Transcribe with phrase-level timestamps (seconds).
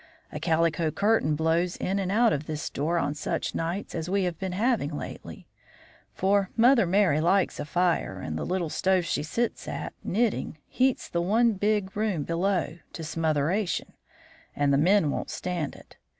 [0.31, 4.23] A calico curtain blows in and out of this door on such nights as we
[4.23, 5.45] have been having lately;
[6.11, 11.07] for Mother Merry likes a fire, and the little stove she sits at, netting, heats
[11.07, 13.93] the one big room below to smotheration,
[14.55, 15.97] and the men won't stand it.